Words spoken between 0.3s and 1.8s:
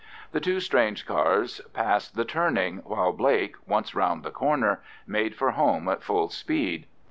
The two strange cars